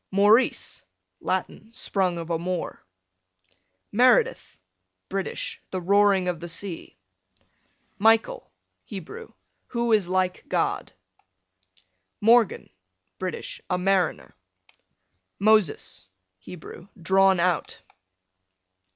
[0.09, 0.83] Maurice,
[1.19, 2.83] Latin, sprung of a Moor.
[3.91, 4.57] Meredith,
[5.09, 6.97] British, the roaring of the sea.
[7.99, 8.51] Michael,
[8.83, 9.31] Hebrew,
[9.67, 10.91] who is like God.
[12.19, 12.71] Morgan,
[13.19, 14.33] British, a mariner.
[15.37, 16.09] Moses,
[16.39, 17.83] Hebrew, drawn out.